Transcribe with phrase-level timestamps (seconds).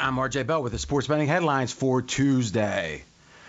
[0.00, 3.02] I'm RJ Bell with the sports betting headlines for Tuesday.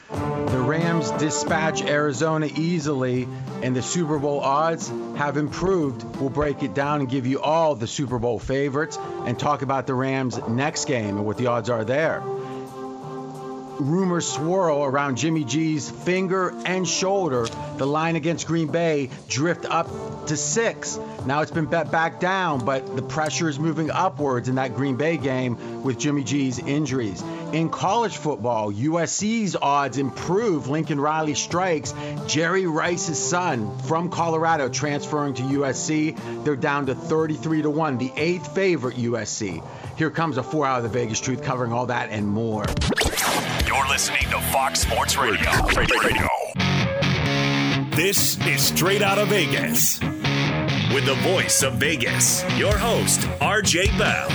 [0.10, 3.28] The Rams dispatch Arizona easily,
[3.62, 6.04] and the Super Bowl odds have improved.
[6.18, 9.86] We'll break it down and give you all the Super Bowl favorites and talk about
[9.86, 12.24] the Rams' next game and what the odds are there.
[13.80, 17.48] Rumors swirl around Jimmy G's finger and shoulder.
[17.78, 19.88] The line against Green Bay drift up
[20.28, 21.00] to six.
[21.26, 24.98] Now it's been bet back down, but the pressure is moving upwards in that Green
[24.98, 27.24] Bay game with Jimmy G's injuries.
[27.54, 30.68] In college football, USC's odds improve.
[30.68, 31.94] Lincoln Riley strikes
[32.28, 36.44] Jerry Rice's son from Colorado transferring to USC.
[36.44, 39.64] They're down to 33 to 1, the eighth favorite USC.
[39.98, 42.66] Here comes a four out of the Vegas truth covering all that and more.
[43.80, 45.50] You're listening to Fox Sports Radio.
[45.74, 46.28] Radio.
[47.92, 50.02] This is Straight Out of Vegas.
[50.94, 54.28] With the voice of Vegas, your host, RJ Bell.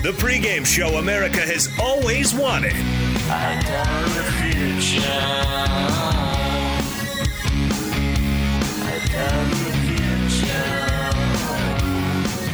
[0.00, 2.72] The pregame show America has always wanted.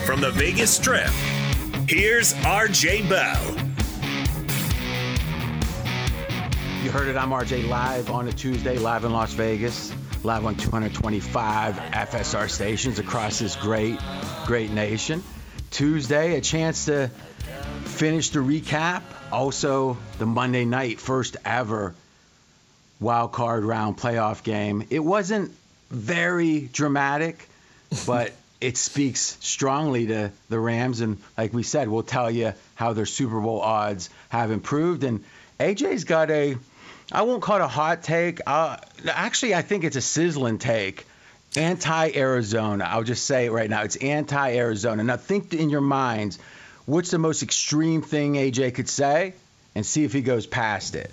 [0.06, 1.11] From the Vegas Strip,
[1.87, 3.55] here's RJ Bell.
[6.83, 7.17] You heard it.
[7.17, 9.92] I'm RJ live on a Tuesday, live in Las Vegas,
[10.25, 14.00] live on 225 FSR stations across this great,
[14.47, 15.22] great nation.
[15.70, 17.11] Tuesday, a chance to
[17.95, 19.03] finish the recap.
[19.31, 21.95] Also, the Monday night first ever
[22.98, 24.84] wild card round playoff game.
[24.91, 25.53] It wasn't
[25.91, 27.48] very dramatic,
[28.06, 31.03] but it speaks strongly to the Rams.
[31.03, 35.05] And like we said, we'll tell you how their Super Bowl odds have improved.
[35.05, 35.22] And
[35.61, 36.56] AJ's got a,
[37.12, 38.41] I won't call it a hot take.
[38.45, 38.77] Uh,
[39.09, 41.06] actually, I think it's a sizzling take.
[41.56, 42.88] Anti Arizona.
[42.91, 43.82] I'll just say it right now.
[43.84, 45.05] It's anti Arizona.
[45.05, 46.41] Now, think in your minds
[46.87, 49.34] what's the most extreme thing AJ could say
[49.75, 51.11] and see if he goes past it.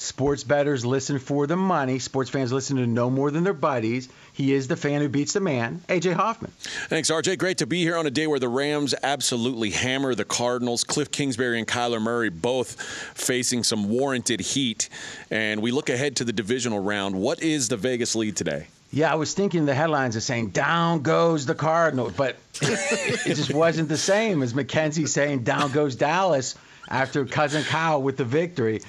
[0.00, 1.98] Sports bettors listen for the money.
[1.98, 4.08] Sports fans listen to know more than their buddies.
[4.32, 6.50] He is the fan who beats the man, AJ Hoffman.
[6.88, 7.36] Thanks, RJ.
[7.36, 10.84] Great to be here on a day where the Rams absolutely hammer the Cardinals.
[10.84, 12.80] Cliff Kingsbury and Kyler Murray both
[13.14, 14.88] facing some warranted heat.
[15.30, 17.14] And we look ahead to the divisional round.
[17.14, 18.68] What is the Vegas lead today?
[18.92, 23.54] Yeah, I was thinking the headlines are saying down goes the Cardinals, but it, just
[23.54, 26.56] wasn't the same as Mackenzie saying down goes Dallas
[26.88, 28.82] after cousin Kyle with the victory.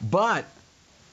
[0.00, 0.46] But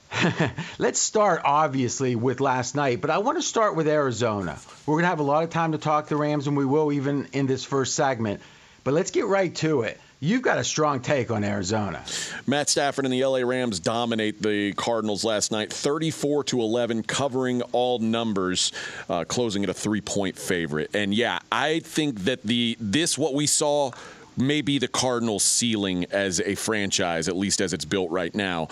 [0.78, 4.58] let's start obviously with last night, but I want to start with Arizona.
[4.86, 6.94] We're going to have a lot of time to talk the Rams, and we will
[6.94, 8.42] even in this first segment.
[8.86, 10.00] But let's get right to it.
[10.22, 12.04] You've got a strong take on Arizona.
[12.46, 17.62] Matt Stafford and the LA Rams dominate the Cardinals last night, 34 to 11, covering
[17.72, 18.74] all numbers,
[19.10, 20.92] uh, closing at a three-point favorite.
[20.94, 23.92] And yeah, I think that the this what we saw
[24.36, 28.68] may be the Cardinals' ceiling as a franchise, at least as it's built right now.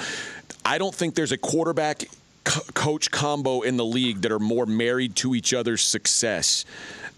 [0.65, 2.03] I don't think there's a quarterback
[2.73, 6.65] coach combo in the league that are more married to each other's success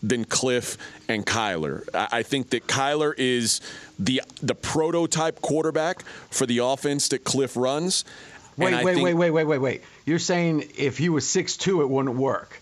[0.01, 1.87] than Cliff and Kyler.
[1.93, 3.61] I think that Kyler is
[3.97, 8.05] the the prototype quarterback for the offense that Cliff runs.
[8.57, 9.83] Wait, wait, think, wait, wait, wait, wait, wait.
[10.05, 12.61] You're saying if he was six two, it wouldn't work.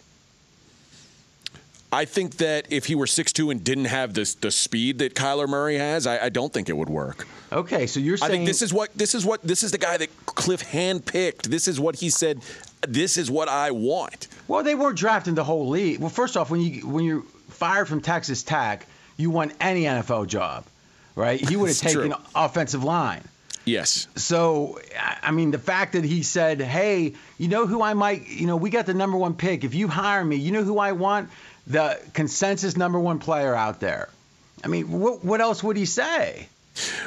[1.98, 5.16] I think that if he were six two and didn't have this the speed that
[5.16, 7.28] Kyler Murray has, I, I, don't think it would work.
[7.52, 9.80] Okay, so you're saying I think this is what this is what this is the
[9.80, 11.48] guy that Cliff handpicked.
[11.48, 12.44] This is what he said.
[12.88, 14.28] This is what I want.
[14.48, 16.00] Well, they weren't drafting the whole league.
[16.00, 18.86] Well, first off, when you when you're fired from Texas Tech,
[19.18, 20.66] you want any NFL job,
[21.16, 21.40] right?
[21.50, 22.16] He would have taken true.
[22.36, 23.24] offensive line.
[23.68, 24.08] Yes.
[24.16, 24.80] So,
[25.22, 28.56] I mean, the fact that he said, hey, you know who I might, you know,
[28.56, 29.66] we got the number one pick.
[29.66, 31.30] If you hire me, you know who I want?
[31.68, 34.10] The consensus number one player out there.
[34.64, 36.48] I mean, what, what else would he say?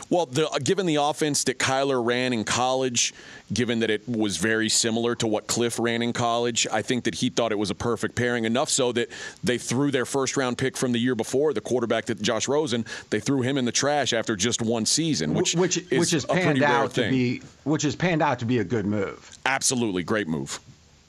[0.09, 3.15] Well, the, uh, given the offense that Kyler ran in college,
[3.53, 7.15] given that it was very similar to what Cliff ran in college, I think that
[7.15, 8.45] he thought it was a perfect pairing.
[8.45, 9.09] Enough so that
[9.45, 12.85] they threw their first round pick from the year before, the quarterback that Josh Rosen,
[13.11, 16.25] they threw him in the trash after just one season, which which is which is
[16.25, 19.39] panned out to be which is panned out to be a good move.
[19.47, 20.59] Absolutely, great move.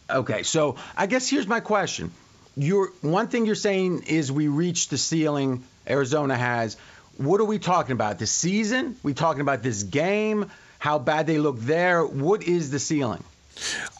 [0.10, 2.12] Okay, so I guess here's my question.
[2.56, 6.78] You're one thing you're saying is we reached the ceiling Arizona has
[7.18, 8.20] what are we talking about?
[8.20, 8.96] The season?
[9.04, 10.50] We talking about this game?
[10.80, 12.04] How bad they look there?
[12.06, 13.24] What is the ceiling?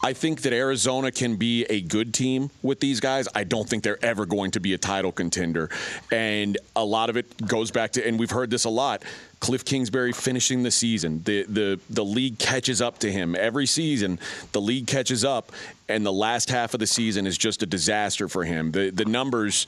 [0.02, 3.28] I think that Arizona can be a good team with these guys.
[3.34, 5.70] I don't think they're ever going to be a title contender.
[6.10, 9.04] And a lot of it goes back to, and we've heard this a lot.
[9.40, 11.22] Cliff Kingsbury finishing the season.
[11.24, 14.20] The the the league catches up to him every season.
[14.52, 15.50] The league catches up,
[15.88, 18.70] and the last half of the season is just a disaster for him.
[18.70, 19.66] The the numbers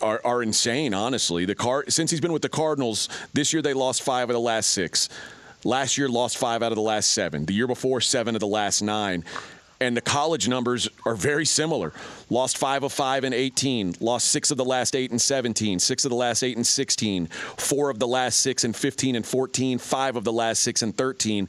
[0.00, 0.94] are, are insane.
[0.94, 4.34] Honestly, the car since he's been with the Cardinals this year, they lost five of
[4.34, 5.08] the last six.
[5.64, 7.46] Last year, lost five out of the last seven.
[7.46, 9.24] The year before, seven of the last nine.
[9.80, 11.92] And the college numbers are very similar.
[12.30, 16.04] Lost five of five in 18, lost six of the last eight in 17, six
[16.04, 19.78] of the last eight in 16, four of the last six in 15 and 14,
[19.78, 21.48] five of the last six in 13.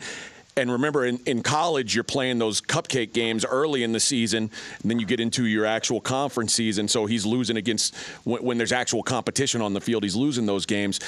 [0.56, 4.52] And remember, in, in college, you're playing those cupcake games early in the season,
[4.82, 6.88] and then you get into your actual conference season.
[6.88, 10.68] So he's losing against when, when, there's actual competition on the field, he's losing those
[10.68, 11.00] games.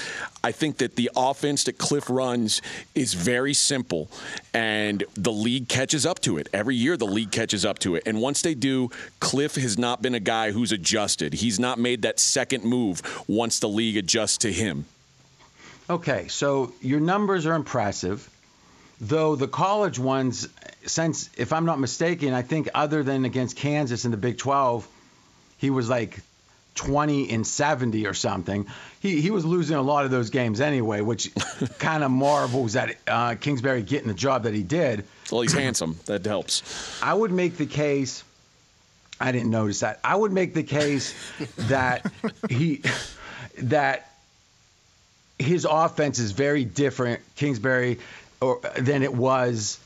[0.43, 2.61] I think that the offense that Cliff runs
[2.95, 4.09] is very simple,
[4.53, 6.49] and the league catches up to it.
[6.51, 8.03] Every year, the league catches up to it.
[8.07, 8.89] And once they do,
[9.19, 11.33] Cliff has not been a guy who's adjusted.
[11.33, 14.85] He's not made that second move once the league adjusts to him.
[15.87, 18.27] Okay, so your numbers are impressive
[18.99, 20.47] though the college ones,
[20.85, 24.87] since if I'm not mistaken, I think other than against Kansas in the Big 12,
[25.57, 26.19] he was like
[26.75, 28.67] 20 and 70 or something.
[28.99, 31.33] He he was losing a lot of those games anyway, which
[31.79, 35.05] kind of marvels at uh, Kingsbury getting the job that he did.
[35.31, 35.97] Well, he's handsome.
[36.05, 37.01] That helps.
[37.01, 38.23] I would make the case.
[39.19, 39.99] I didn't notice that.
[40.03, 41.15] I would make the case
[41.69, 42.11] that
[42.49, 42.81] he
[43.59, 44.11] that
[45.39, 47.21] his offense is very different.
[47.35, 47.99] Kingsbury
[48.41, 49.79] or than it was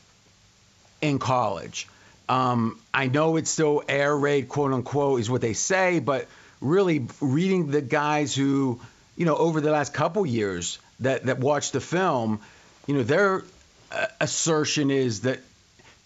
[1.00, 1.88] in college.
[2.28, 6.28] Um, I know it's still air raid, quote unquote, is what they say, but
[6.60, 8.80] really reading the guys who,
[9.16, 12.40] you know, over the last couple years that that watched the film,
[12.86, 13.42] you know, their
[13.90, 15.40] uh, assertion is that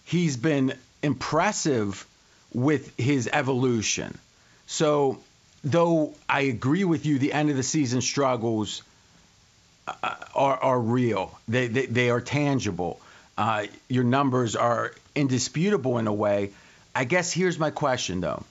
[0.05, 2.05] he's been impressive
[2.53, 4.17] with his evolution.
[4.65, 5.19] So,
[5.63, 8.81] though I agree with you, the end of the season struggles
[9.87, 11.37] are, are real.
[11.47, 12.99] They, they, they are tangible.
[13.37, 16.51] Uh, your numbers are indisputable in a way.
[16.95, 18.43] I guess here's my question, though.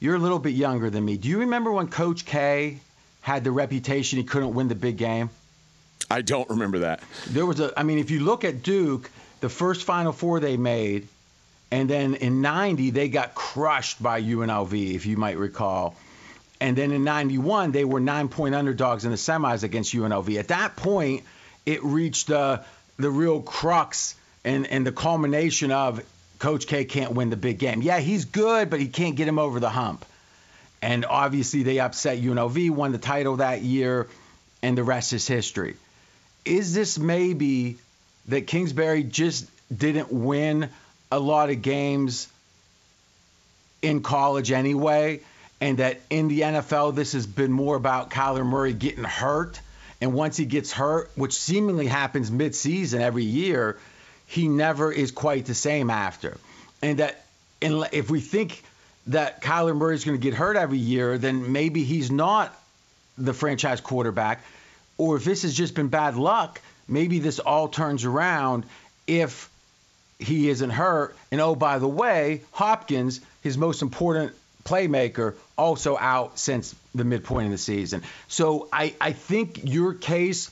[0.00, 1.16] You're a little bit younger than me.
[1.16, 2.78] Do you remember when Coach K
[3.22, 5.30] had the reputation he couldn't win the big game?
[6.10, 7.02] I don't remember that.
[7.28, 9.10] There was a, I mean, if you look at Duke,
[9.40, 11.08] the first Final Four they made,
[11.70, 15.96] and then in 90, they got crushed by UNLV, if you might recall.
[16.60, 20.38] And then in 91, they were nine point underdogs in the semis against UNLV.
[20.38, 21.24] At that point,
[21.66, 22.60] it reached uh,
[22.98, 24.14] the real crux
[24.44, 26.02] and, and the culmination of
[26.38, 27.82] Coach K can't win the big game.
[27.82, 30.04] Yeah, he's good, but he can't get him over the hump.
[30.82, 34.06] And obviously, they upset UNLV, won the title that year,
[34.62, 35.76] and the rest is history.
[36.44, 37.78] Is this maybe
[38.28, 40.68] that Kingsbury just didn't win
[41.10, 42.28] a lot of games
[43.80, 45.20] in college anyway?
[45.60, 49.60] And that in the NFL, this has been more about Kyler Murray getting hurt.
[50.00, 53.78] And once he gets hurt, which seemingly happens midseason every year,
[54.26, 56.36] he never is quite the same after.
[56.82, 57.24] And that
[57.60, 58.62] if we think
[59.06, 62.54] that Kyler Murray is going to get hurt every year, then maybe he's not
[63.16, 64.44] the franchise quarterback.
[64.98, 68.64] Or if this has just been bad luck, maybe this all turns around
[69.06, 69.48] if
[70.18, 71.16] he isn't hurt.
[71.30, 74.34] And oh, by the way, Hopkins, his most important
[74.64, 78.02] playmaker, also out since the midpoint of the season.
[78.28, 80.50] So I, I think your case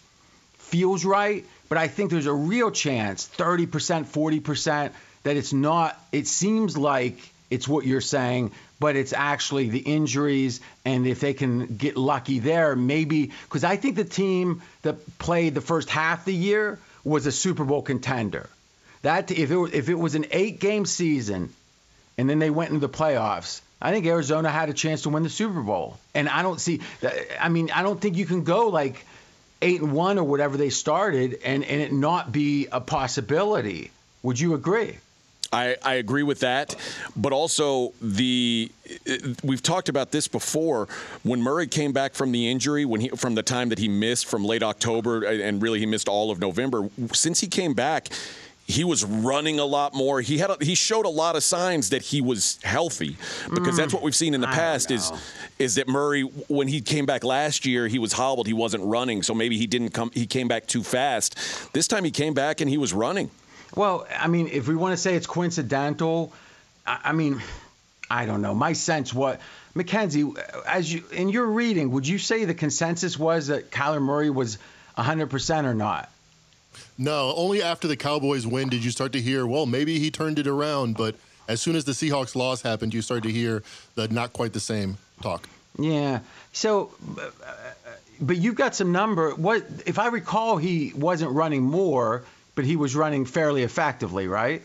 [0.58, 3.66] feels right, but I think there's a real chance 30%,
[4.04, 4.92] 40%
[5.22, 7.16] that it's not, it seems like
[7.50, 10.60] it's what you're saying, but it's actually the injuries.
[10.84, 15.54] And if they can get lucky there, maybe, because I think the team that played
[15.54, 18.48] the first half of the year was a Super Bowl contender.
[19.02, 21.50] That if it, if it was an eight game season
[22.16, 25.24] and then they went into the playoffs, I think Arizona had a chance to win
[25.24, 25.98] the Super Bowl.
[26.14, 26.80] And I don't see,
[27.40, 29.04] I mean, I don't think you can go like
[29.60, 33.90] eight and one or whatever they started and, and it not be a possibility.
[34.22, 34.98] Would you agree?
[35.52, 36.74] I, I agree with that,
[37.14, 38.72] but also the
[39.44, 40.88] we've talked about this before.
[41.24, 44.24] When Murray came back from the injury, when he from the time that he missed
[44.24, 48.08] from late October and really he missed all of November, since he came back,
[48.72, 50.20] he was running a lot more.
[50.20, 53.16] He had a, he showed a lot of signs that he was healthy
[53.50, 55.12] because mm, that's what we've seen in the past is
[55.58, 59.22] is that Murray when he came back last year he was hobbled he wasn't running
[59.22, 61.36] so maybe he didn't come he came back too fast.
[61.72, 63.30] This time he came back and he was running.
[63.74, 66.32] Well, I mean, if we want to say it's coincidental,
[66.86, 67.40] I, I mean,
[68.10, 68.54] I don't know.
[68.54, 69.40] My sense what
[69.74, 70.30] Mackenzie,
[70.66, 74.58] as you in your reading, would you say the consensus was that Kyler Murray was
[74.96, 76.11] 100% or not?
[76.98, 80.38] No, only after the Cowboys win did you start to hear, well, maybe he turned
[80.38, 80.96] it around.
[80.96, 81.16] But
[81.48, 83.62] as soon as the Seahawks loss happened, you started to hear
[83.94, 85.48] the not quite the same talk.
[85.78, 86.20] Yeah.
[86.52, 87.30] So, uh,
[88.20, 89.34] but you've got some number.
[89.34, 90.58] What if I recall?
[90.58, 94.62] He wasn't running more, but he was running fairly effectively, right?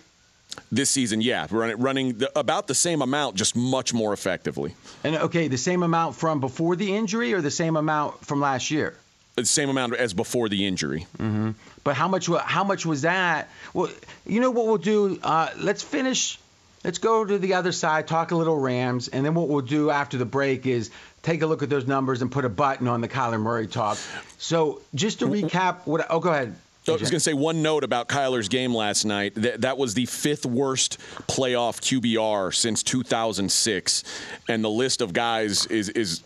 [0.71, 4.73] This season, yeah, running, running the, about the same amount, just much more effectively.
[5.03, 8.71] And okay, the same amount from before the injury, or the same amount from last
[8.71, 8.95] year?
[9.37, 11.05] The same amount as before the injury.
[11.19, 11.51] Mm-hmm.
[11.83, 12.27] But how much?
[12.27, 13.49] How much was that?
[13.71, 13.91] Well,
[14.25, 15.19] you know what we'll do.
[15.21, 16.39] Uh, let's finish.
[16.83, 19.91] Let's go to the other side, talk a little Rams, and then what we'll do
[19.91, 20.89] after the break is
[21.21, 23.99] take a look at those numbers and put a button on the Kyler Murray talk.
[24.39, 26.07] So just to recap, what?
[26.09, 26.55] Oh, go ahead.
[26.93, 29.33] I was going to say one note about Kyler's game last night.
[29.35, 34.03] That, that was the fifth worst playoff QBR since 2006,
[34.47, 36.23] and the list of guys is is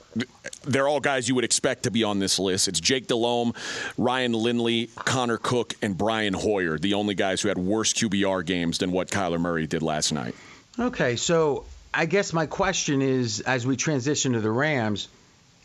[0.64, 2.68] they're all guys you would expect to be on this list.
[2.68, 3.54] It's Jake Delhomme,
[3.98, 8.78] Ryan Lindley, Connor Cook, and Brian Hoyer, the only guys who had worse QBR games
[8.78, 10.36] than what Kyler Murray did last night.
[10.78, 15.08] Okay, so I guess my question is, as we transition to the Rams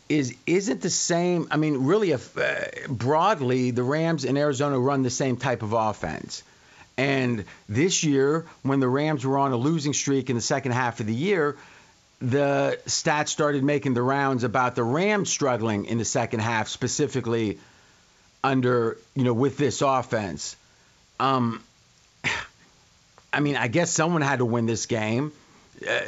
[0.09, 1.47] is isn't the same.
[1.51, 5.73] I mean, really, if, uh, broadly, the Rams in Arizona run the same type of
[5.73, 6.43] offense.
[6.97, 10.99] And this year, when the Rams were on a losing streak in the second half
[10.99, 11.55] of the year,
[12.19, 17.59] the stats started making the rounds about the Rams struggling in the second half, specifically
[18.43, 20.55] under you know with this offense.
[21.19, 21.61] Um,
[23.33, 25.31] I mean, I guess someone had to win this game.
[25.87, 25.99] Uh,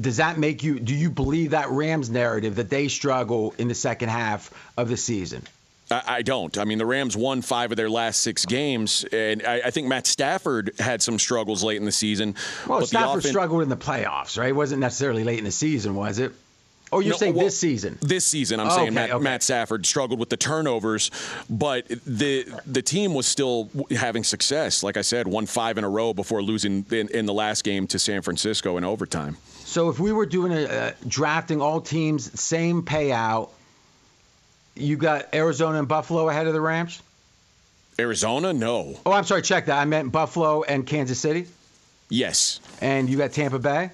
[0.00, 3.74] does that make you do you believe that Rams narrative that they struggle in the
[3.74, 5.42] second half of the season?
[5.88, 6.58] I don't.
[6.58, 9.86] I mean, the Rams won five of their last six games, and I, I think
[9.86, 12.34] Matt Stafford had some struggles late in the season.
[12.66, 14.48] Well, Stafford offense, struggled in the playoffs, right?
[14.48, 16.32] It wasn't necessarily late in the season, was it?
[16.92, 17.98] Oh, you're no, saying well, this season?
[18.00, 19.22] This season, I'm oh, saying okay, Matt, okay.
[19.22, 21.10] Matt, Stafford struggled with the turnovers,
[21.50, 24.82] but the the team was still having success.
[24.82, 27.88] Like I said, won five in a row before losing in, in the last game
[27.88, 29.36] to San Francisco in overtime.
[29.64, 33.50] So if we were doing a, uh, drafting all teams, same payout,
[34.76, 37.02] you got Arizona and Buffalo ahead of the Rams.
[37.98, 38.98] Arizona, no.
[39.04, 39.42] Oh, I'm sorry.
[39.42, 39.78] Check that.
[39.78, 41.46] I meant Buffalo and Kansas City.
[42.08, 42.60] Yes.
[42.80, 43.90] And you got Tampa Bay.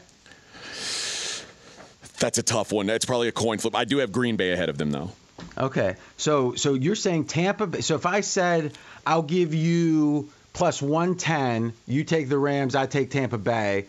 [2.22, 2.86] That's a tough one.
[2.86, 3.74] That's probably a coin flip.
[3.74, 5.10] I do have Green Bay ahead of them, though.
[5.58, 7.80] Okay, so so you're saying Tampa Bay.
[7.80, 13.10] So if I said I'll give you plus 110, you take the Rams, I take
[13.10, 13.86] Tampa Bay,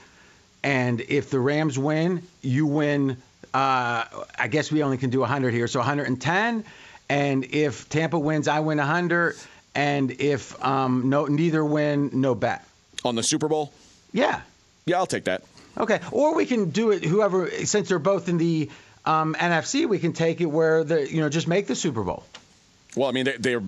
[0.63, 3.18] and if the Rams win, you win.
[3.54, 4.06] Uh,
[4.40, 6.63] I guess we only can do 100 here, so 110.
[7.10, 9.36] And if Tampa wins, I win 100.
[9.75, 12.66] And if um, no neither win, no bet.
[13.06, 13.72] On the Super Bowl?
[14.12, 14.42] Yeah.
[14.88, 15.44] Yeah, I'll take that.
[15.77, 17.03] Okay, or we can do it.
[17.03, 18.70] Whoever, since they're both in the
[19.06, 22.24] um, NFC, we can take it where the you know just make the Super Bowl.
[22.96, 23.63] Well, I mean they, they're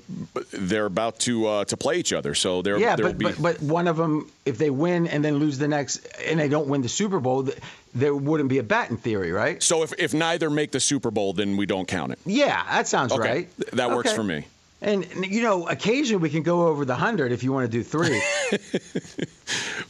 [0.51, 3.25] they're about to uh, to play each other, so there yeah, but, be...
[3.25, 6.47] but but one of them, if they win and then lose the next, and they
[6.47, 7.49] don't win the Super Bowl,
[7.95, 9.61] there wouldn't be a bet in theory, right?
[9.63, 12.19] So if if neither make the Super Bowl, then we don't count it.
[12.25, 13.29] Yeah, that sounds okay.
[13.29, 13.57] right.
[13.73, 14.15] That works okay.
[14.15, 14.45] for me.
[14.85, 17.83] And you know, occasionally we can go over the hundred if you want to do
[17.83, 18.21] three.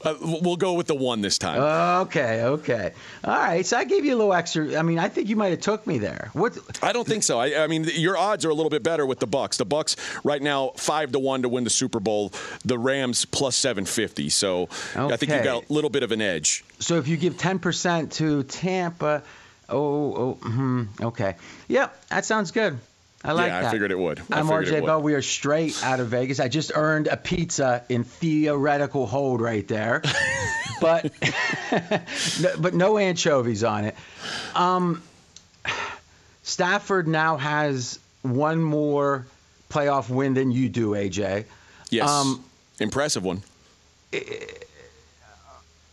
[0.05, 1.59] uh, we'll go with the one this time.
[2.05, 2.93] Okay, okay,
[3.25, 3.65] all right.
[3.65, 4.77] So I gave you a little extra.
[4.77, 6.29] I mean, I think you might have took me there.
[6.31, 6.57] What?
[6.81, 7.37] I don't think so.
[7.37, 9.57] I, I, mean, your odds are a little bit better with the Bucks.
[9.57, 12.31] The Bucks right now five to one to win the Super Bowl.
[12.63, 14.29] The Rams plus seven fifty.
[14.29, 15.13] So okay.
[15.13, 16.63] I think you got a little bit of an edge.
[16.79, 19.23] So if you give ten percent to Tampa,
[19.67, 21.35] oh, oh, hmm, okay,
[21.67, 22.79] yep, that sounds good.
[23.25, 23.70] I like yeah, that.
[23.70, 24.22] I figured it would.
[24.32, 25.01] I am RJ Bell.
[25.01, 26.39] We are straight out of Vegas.
[26.39, 30.03] I just earned a pizza in theoretical hold right there,
[30.82, 31.12] but
[32.60, 33.96] but no anchovies on it.
[34.53, 35.01] Um,
[36.44, 39.25] Stafford now has one more
[39.70, 41.46] playoff win than you do, AJ.
[41.89, 42.10] Yes.
[42.10, 42.44] Um,
[42.79, 43.41] Impressive one.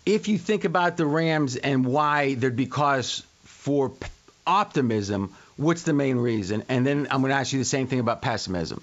[0.04, 3.92] If you think about the Rams and why there'd be cause for
[4.46, 6.64] optimism, what's the main reason?
[6.68, 8.82] And then I'm going to ask you the same thing about pessimism.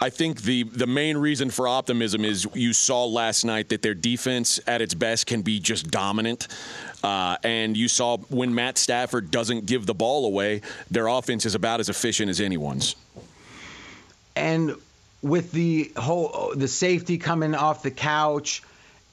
[0.00, 3.94] I think the the main reason for optimism is you saw last night that their
[3.94, 6.48] defense at its best can be just dominant.
[7.02, 11.54] Uh, and you saw when Matt Stafford doesn't give the ball away, their offense is
[11.54, 12.94] about as efficient as anyone's.
[14.36, 14.74] And
[15.22, 18.62] with the whole the safety coming off the couch,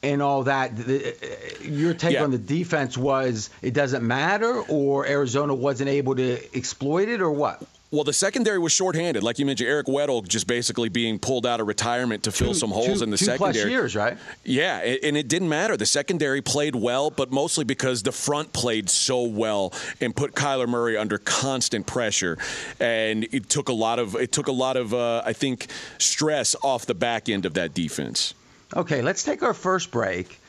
[0.04, 0.76] and all that.
[0.76, 1.16] The,
[1.62, 2.24] your take yeah.
[2.24, 7.32] on the defense was it doesn't matter, or Arizona wasn't able to exploit it, or
[7.32, 7.62] what?
[7.90, 9.70] Well, the secondary was shorthanded, like you mentioned.
[9.70, 13.06] Eric Weddle just basically being pulled out of retirement to fill Two- some holes two-
[13.06, 13.54] in the two secondary.
[13.54, 14.18] plus years, right?
[14.44, 15.78] Yeah, and it didn't matter.
[15.78, 20.68] The secondary played well, but mostly because the front played so well and put Kyler
[20.68, 22.38] Murray under constant pressure,
[22.78, 26.58] and it took a lot of it took a lot of uh, I think stress
[26.62, 28.34] off the back end of that defense.
[28.76, 30.40] Okay, let's take our first break.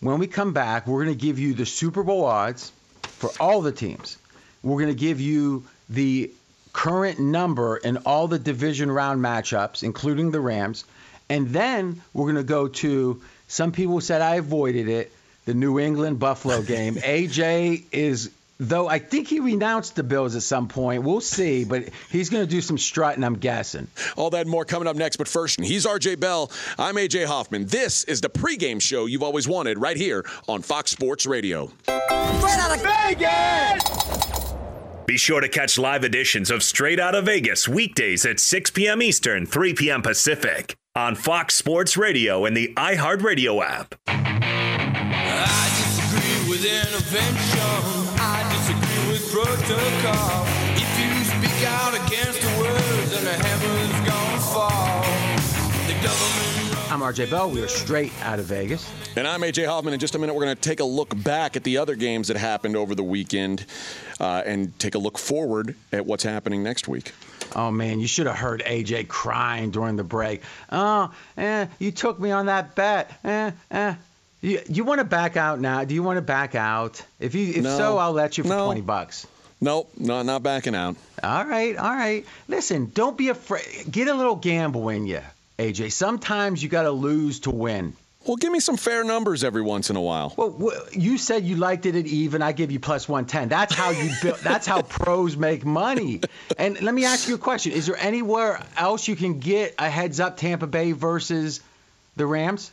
[0.00, 3.62] When we come back, we're going to give you the Super Bowl odds for all
[3.62, 4.16] the teams.
[4.62, 6.30] We're going to give you the
[6.72, 10.84] current number in all the division round matchups, including the Rams.
[11.28, 15.12] And then we're going to go to some people said I avoided it,
[15.44, 16.94] the New England Buffalo game.
[16.96, 21.02] AJ is though I think he renounced the Bills at some point.
[21.02, 23.88] We'll see, but he's going to do some strutting, I'm guessing.
[24.16, 25.16] All that and more coming up next.
[25.16, 26.50] But first, he's RJ Bell.
[26.78, 27.66] I'm AJ Hoffman.
[27.66, 31.70] This is the pregame show you've always wanted right here on Fox Sports Radio.
[31.84, 34.54] Straight out of Vegas!
[35.06, 39.00] Be sure to catch live editions of Straight Out of Vegas weekdays at 6 p.m.
[39.00, 40.02] Eastern, 3 p.m.
[40.02, 43.94] Pacific on Fox Sports Radio and the iHeartRadio app.
[49.40, 49.46] I disagree with intervention.
[49.46, 50.46] I disagree with protocol.
[50.74, 55.02] If you speak out against the words, then the heavens gonna fall.
[55.86, 56.92] The government.
[56.92, 57.50] I'm RJ Bell.
[57.50, 58.90] We are straight out of Vegas.
[59.16, 59.94] And I'm AJ Hoffman.
[59.94, 62.28] In just a minute, we're going to take a look back at the other games
[62.28, 63.66] that happened over the weekend
[64.20, 67.12] uh, and take a look forward at what's happening next week.
[67.56, 70.42] Oh man, you should have heard AJ crying during the break.
[70.70, 73.18] Oh, eh, you took me on that bet.
[73.24, 73.94] Eh, eh.
[74.40, 75.84] You, you want to back out now?
[75.84, 77.02] Do you want to back out?
[77.18, 77.76] If you, if No.
[77.76, 78.64] so, I'll let you for No.
[78.66, 79.26] twenty bucks.
[79.60, 80.94] Nope, no, not backing out.
[81.20, 82.24] All right, all right.
[82.46, 83.64] Listen, don't be afraid.
[83.90, 85.20] Get a little gamble in you,
[85.58, 85.90] AJ.
[85.90, 87.94] Sometimes you got to lose to win.
[88.24, 90.32] Well, give me some fair numbers every once in a while.
[90.36, 92.40] Well, you said you liked it at even.
[92.42, 93.48] I give you plus 110.
[93.48, 94.38] That's how you build.
[94.42, 96.20] that's how pros make money.
[96.56, 99.88] And let me ask you a question: Is there anywhere else you can get a
[99.90, 101.60] heads up Tampa Bay versus
[102.14, 102.70] the Rams?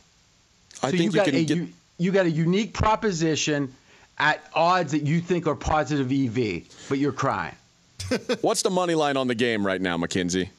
[0.82, 1.56] I so think you you got can a get.
[1.56, 1.68] you,
[1.98, 3.74] you got a unique proposition
[4.18, 7.54] at odds that you think are positive EV, but you're crying.
[8.40, 10.50] What's the money line on the game right now, McKenzie?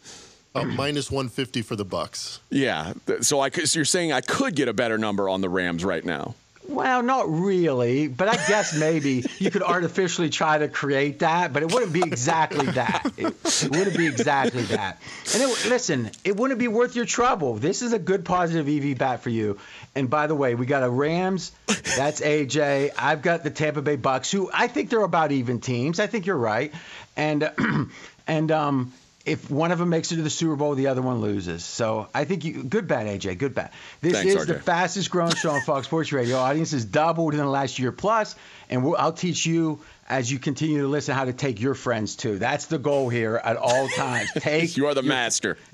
[0.55, 2.39] Uh, minus 150 for the Bucks.
[2.49, 5.49] Yeah, so I could, so you're saying I could get a better number on the
[5.49, 6.33] Rams right now.
[6.69, 11.63] Well, not really, but I guess maybe you could artificially try to create that, but
[11.63, 13.11] it wouldn't be exactly that.
[13.17, 15.01] It, it wouldn't be exactly that.
[15.33, 17.55] And it, listen, it wouldn't be worth your trouble.
[17.55, 19.57] This is a good positive EV bat for you.
[19.95, 21.51] And by the way, we got a Rams.
[21.67, 22.91] That's AJ.
[22.97, 25.99] I've got the Tampa Bay Bucks, who I think they're about even teams.
[25.99, 26.73] I think you're right.
[27.15, 27.49] And
[28.27, 28.93] and um,
[29.27, 31.63] if one of them makes it to the Super Bowl, the other one loses.
[31.63, 33.37] So I think you good bet, AJ.
[33.37, 33.73] Good bet.
[34.01, 36.37] This Thanks, is the fastest growing show on Fox Sports Radio.
[36.37, 38.35] Audience has doubled in the last year plus,
[38.69, 42.15] and we'll, I'll teach you as you continue to listen how to take your friends
[42.15, 42.39] too.
[42.39, 44.31] That's the goal here at all times.
[44.37, 45.57] Take You are the your- master.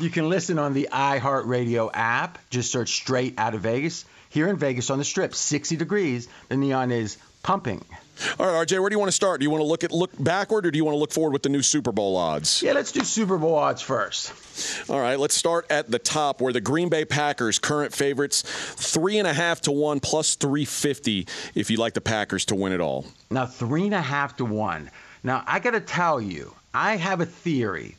[0.00, 2.38] you can listen on the iHeartRadio app.
[2.50, 4.04] Just search straight out of Vegas.
[4.30, 6.28] Here in Vegas on the strip, 60 degrees.
[6.48, 7.84] The neon is pumping.
[8.38, 9.40] All right, RJ, where do you want to start?
[9.40, 11.32] Do you want to look at look backward, or do you want to look forward
[11.32, 12.62] with the new Super Bowl odds?
[12.62, 14.32] Yeah, let's do Super Bowl odds first.
[14.88, 19.18] All right, let's start at the top where the Green Bay Packers, current favorites, three
[19.18, 22.80] and a half to one plus 350 if you like the Packers to win it
[22.80, 23.06] all.
[23.30, 24.90] Now, three and a half to one.
[25.24, 27.96] Now, I got to tell you, I have a theory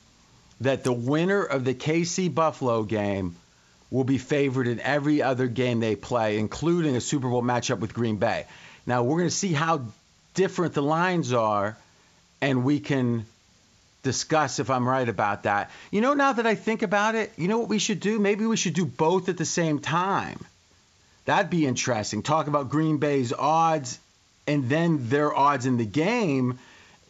[0.62, 3.36] that the winner of the KC Buffalo game
[3.92, 7.94] will be favored in every other game they play, including a Super Bowl matchup with
[7.94, 8.46] Green Bay.
[8.86, 9.82] Now, we're going to see how
[10.34, 11.78] different the lines are,
[12.42, 13.26] and we can
[14.04, 15.72] discuss if I'm right about that.
[15.92, 18.20] You know, now that I think about it, you know what we should do?
[18.20, 20.40] Maybe we should do both at the same time.
[21.26, 22.22] That'd be interesting.
[22.22, 23.98] Talk about Green Bay's odds
[24.46, 26.60] and then their odds in the game,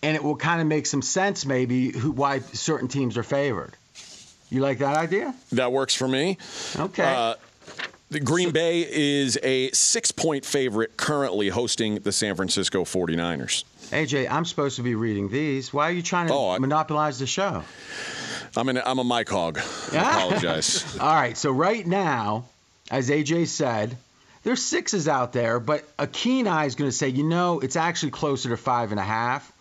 [0.04, 3.74] and it will kind of make some sense maybe who, why certain teams are favored.
[4.52, 5.34] You like that idea?
[5.54, 6.38] That works for me.
[6.76, 7.04] Okay.
[7.04, 7.36] Uh,
[8.14, 13.64] the Green Bay is a six point favorite currently hosting the San Francisco 49ers.
[13.90, 15.74] AJ, I'm supposed to be reading these.
[15.74, 17.64] Why are you trying to Oh, I- monopolize the show?
[18.56, 19.60] I'm, an, I'm a mic hog.
[19.92, 20.98] I apologize.
[21.00, 22.46] All right, so right now,
[22.92, 23.98] as AJ said,
[24.44, 27.76] there's sixes out there, but a keen eye is going to say, you know, it's
[27.76, 29.52] actually closer to five and a half.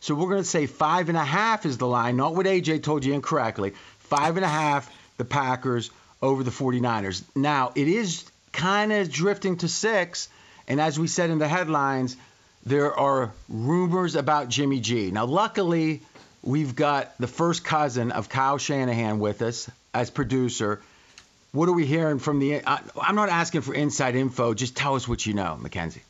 [0.00, 2.82] So we're going to say five and a half is the line, not what AJ
[2.82, 3.72] told you incorrectly.
[3.98, 5.90] Five and a half, the Packers
[6.22, 7.22] over the 49ers.
[7.34, 10.28] Now, it is kind of drifting to six,
[10.68, 12.16] and as we said in the headlines,
[12.66, 15.10] there are rumors about Jimmy G.
[15.10, 16.02] Now, luckily,
[16.42, 20.80] we've got the first cousin of Kyle Shanahan with us as producer.
[21.52, 22.62] What are we hearing from the?
[22.66, 24.54] I, I'm not asking for inside info.
[24.54, 26.02] Just tell us what you know, Mackenzie.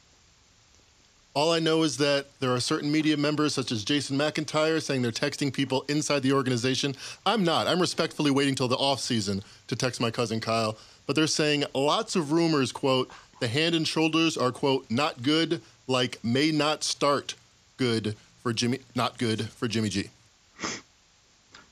[1.33, 5.03] All I know is that there are certain media members, such as Jason McIntyre, saying
[5.03, 6.97] they're texting people inside the organization.
[7.25, 7.69] I'm not.
[7.69, 10.77] I'm respectfully waiting till the offseason to text my cousin Kyle.
[11.07, 15.63] But they're saying lots of rumors, quote, the hand and shoulders are, quote, not good,
[15.87, 17.35] like may not start
[17.77, 20.11] good for Jimmy, not good for Jimmy G.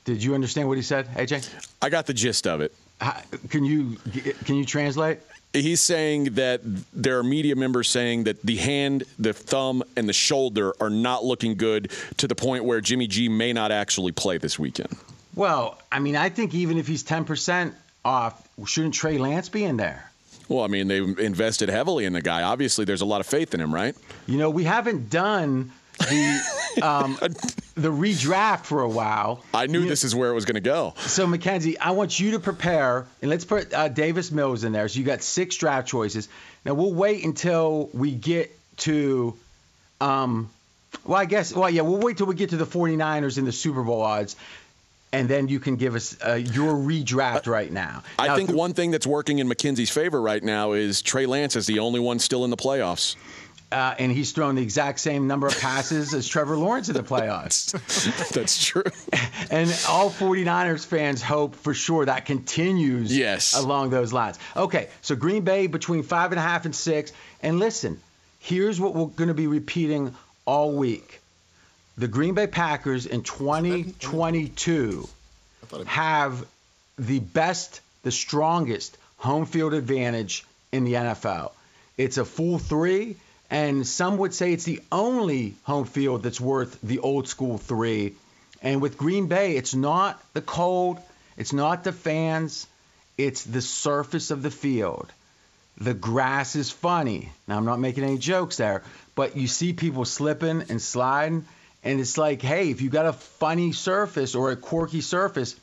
[0.04, 1.48] Did you understand what he said, AJ?
[1.82, 2.72] I got the gist of it.
[3.00, 3.96] How- Can you
[4.44, 5.20] can you translate?
[5.52, 6.60] He's saying that
[6.92, 11.24] there are media members saying that the hand, the thumb, and the shoulder are not
[11.24, 14.94] looking good to the point where Jimmy G may not actually play this weekend.
[15.34, 17.72] Well, I mean, I think even if he's 10%
[18.04, 20.10] off, shouldn't Trey Lance be in there?
[20.48, 22.42] Well, I mean, they invested heavily in the guy.
[22.42, 23.94] Obviously, there's a lot of faith in him, right?
[24.26, 27.18] You know, we haven't done the um,
[27.74, 29.44] the redraft for a while.
[29.54, 30.94] I knew You- this is where it was going to go.
[30.98, 34.88] So Mackenzie, I want you to prepare, and let's put uh, Davis Mills in there.
[34.88, 36.28] So you got six draft choices.
[36.64, 39.34] Now we'll wait until we get to,
[40.00, 40.50] um,
[41.04, 43.52] well, I guess, well, yeah, we'll wait till we get to the 49ers in the
[43.52, 44.36] Super Bowl odds,
[45.12, 48.02] and then you can give us uh, your redraft right now.
[48.18, 51.26] I Now, think th- one thing that's working in McKenzie's favor right now is Trey
[51.26, 53.16] Lance is the only one still in the playoffs.
[53.70, 57.02] Uh, and he's thrown the exact same number of passes as Trevor Lawrence in the
[57.02, 57.72] playoffs.
[58.32, 58.84] That's true.
[59.50, 63.54] And all 49ers fans hope for sure that continues Yes.
[63.56, 64.38] along those lines.
[64.54, 67.12] Okay, so Green Bay between five and a half and six.
[67.42, 67.98] And listen,
[68.40, 71.20] here's what we're going to be repeating all week.
[71.96, 75.08] The Green Bay Packers in 2022
[75.86, 76.44] have
[76.98, 81.52] the best, the strongest home field advantage in the NFL.
[81.96, 83.16] It's a full three,
[83.50, 88.14] and some would say it's the only home field that's worth the old school three.
[88.60, 90.98] And with Green Bay, it's not the cold,
[91.36, 92.66] it's not the fans,
[93.16, 95.10] it's the surface of the field.
[95.78, 97.30] The grass is funny.
[97.46, 98.82] Now, I'm not making any jokes there,
[99.14, 101.46] but you see people slipping and sliding,
[101.84, 105.54] and it's like, hey, if you've got a funny surface or a quirky surface,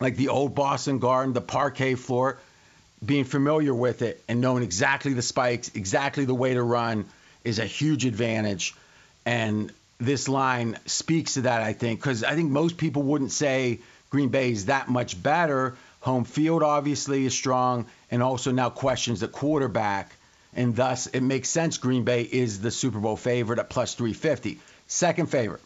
[0.00, 2.38] like the old Boston Garden, the parquet floor,
[3.04, 7.06] being familiar with it and knowing exactly the spikes, exactly the way to run
[7.44, 8.74] is a huge advantage.
[9.26, 13.80] And this line speaks to that, I think, because I think most people wouldn't say
[14.10, 15.76] Green Bay is that much better.
[16.00, 20.14] Home field obviously is strong, and also now questions the quarterback,
[20.54, 24.58] and thus it makes sense Green Bay is the Super Bowl favorite at plus 350.
[24.86, 25.62] Second favorite.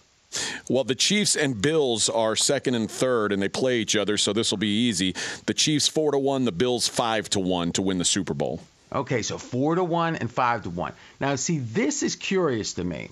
[0.69, 4.33] Well, the Chiefs and Bills are second and third, and they play each other, so
[4.33, 5.14] this will be easy.
[5.47, 8.61] The Chiefs four to one, the Bills five to one to win the Super Bowl.
[8.93, 10.93] Okay, so four to one and five to one.
[11.21, 13.11] Now, see, this is curious to me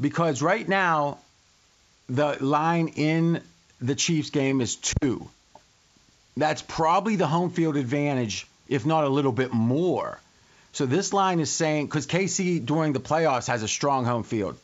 [0.00, 1.18] because right now
[2.08, 3.42] the line in
[3.80, 5.28] the Chiefs game is two.
[6.36, 10.18] That's probably the home field advantage, if not a little bit more.
[10.72, 14.56] So this line is saying because KC during the playoffs has a strong home field.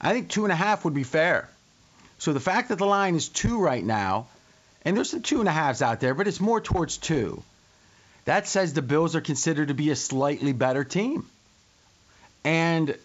[0.00, 1.48] I think two and a half would be fair.
[2.18, 4.26] So the fact that the line is two right now,
[4.84, 7.42] and there's some two and a halves out there, but it's more towards two.
[8.24, 11.26] That says the Bills are considered to be a slightly better team.
[12.44, 12.96] And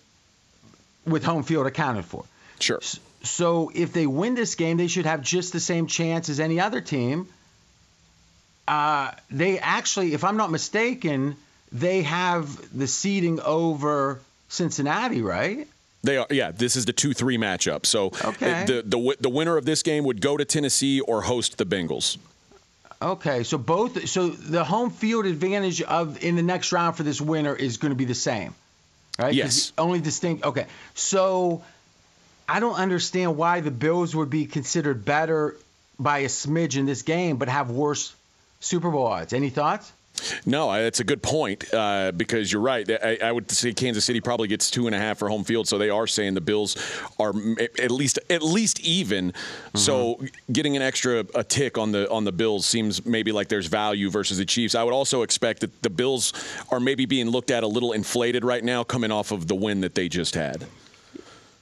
[1.06, 2.26] with home field accounted for.
[2.60, 2.80] Sure.
[3.24, 6.60] So if they win this game, they should have just the same chance as any
[6.60, 7.28] other team.
[8.68, 11.36] Uh, they actually, if I'm not mistaken,
[11.72, 15.68] they have the seeding over Cincinnati, right?
[16.04, 16.52] They are, yeah.
[16.52, 17.86] This is the two-three matchup.
[17.86, 18.66] So Okay.
[18.66, 21.66] the, the the the winner of this game would go to Tennessee or host the
[21.66, 22.18] Bengals.
[23.02, 27.20] Okay, so both, so the home field advantage of in the next round for this
[27.20, 28.56] winner is going to be the same,
[29.20, 29.34] right?
[29.34, 29.74] Yes.
[29.78, 30.46] Only distinct.
[30.46, 31.64] Okay, so
[32.48, 35.56] I don't understand why the Bills would be considered better
[36.00, 38.16] by a smidge in this game, but have worse
[38.62, 39.34] Super Bowl odds.
[39.34, 39.92] Any thoughts?
[40.46, 42.90] No, that's a good point uh, because you're right.
[42.90, 45.68] I, I would say Kansas City probably gets two and a half for home field,
[45.68, 46.78] so they are saying the Bills
[47.20, 47.34] are
[47.80, 49.34] at least at least even.
[49.76, 53.68] So getting an extra a tick on the on the Bills seems maybe like there's
[53.68, 54.76] value versus the Chiefs.
[54.76, 56.34] I would also expect that the Bills
[56.70, 59.82] are maybe being looked at a little inflated right now, coming off of the win
[59.82, 60.66] that they just had.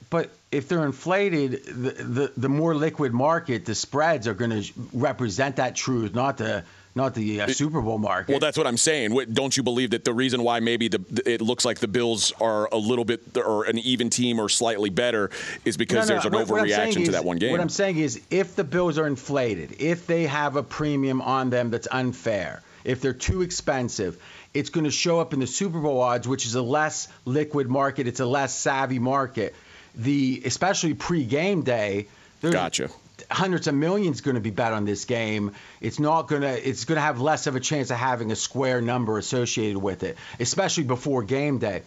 [0.10, 4.74] But if they're inflated, the the, the more liquid market, the spreads are going to
[4.94, 8.32] represent that truth, not the not the uh, Super Bowl market.
[8.34, 9.14] Well, that's what I'm saying.
[9.14, 12.34] What- Don't you believe that the reason why maybe the it looks like the Bills
[12.42, 15.30] are a little bit or an even team or slightly better
[15.66, 17.52] is because there's an what- what I'm saying overreaction to is- that one game.
[17.52, 21.50] What I'm saying is, if the bills are inflated, if they have a premium on
[21.50, 24.18] them that's unfair, if they're too expensive,
[24.54, 27.70] it's going to show up in the Super Bowl odds, which is a less liquid
[27.70, 28.08] market.
[28.08, 29.56] It's a less savvy market.
[29.96, 32.08] The especially pre-game day.
[32.42, 32.90] there's Gotcha.
[33.32, 35.54] Hundreds of millions going to be bet on this game.
[35.80, 36.70] It's not going to.
[36.70, 40.04] It's going to have less of a chance of having a square number associated with
[40.04, 41.84] it, especially before game day.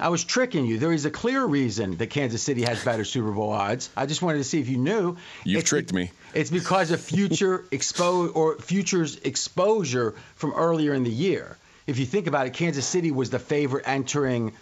[0.00, 0.78] I was tricking you.
[0.78, 3.90] There is a clear reason that Kansas City has better Super Bowl odds.
[3.96, 5.16] I just wanted to see if you knew.
[5.44, 6.12] You've It's tricked me.
[6.34, 11.56] It's because of future expo or futures exposure from earlier in the year.
[11.88, 14.52] If you think about it, Kansas City was the favorite entering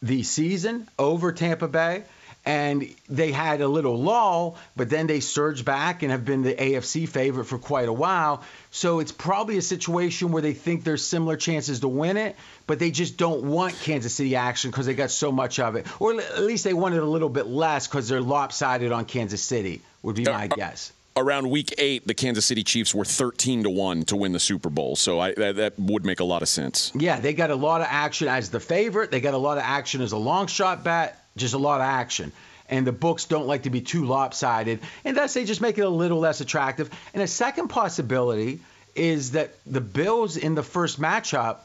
[0.00, 2.04] the season over Tampa Bay.
[2.46, 6.54] And they had a little lull, but then they surged back and have been the
[6.54, 8.44] AFC favorite for quite a while.
[8.70, 12.36] So it's probably a situation where they think there's similar chances to win it,
[12.68, 15.86] but they just don't want Kansas City action because they got so much of it.
[16.00, 19.42] Or at least they want it a little bit less because they're lopsided on Kansas
[19.42, 20.92] City, would be my guess.
[21.16, 24.68] Around week eight, the Kansas City Chiefs were 13 to one to win the Super
[24.68, 26.92] Bowl, so I, that, that would make a lot of sense.
[26.94, 29.10] Yeah, they got a lot of action as the favorite.
[29.10, 31.25] They got a lot of action as a long shot bet.
[31.36, 32.32] Just a lot of action.
[32.68, 34.80] And the books don't like to be too lopsided.
[35.04, 36.90] And thus they just make it a little less attractive.
[37.14, 38.60] And a second possibility
[38.94, 41.58] is that the Bills in the first matchup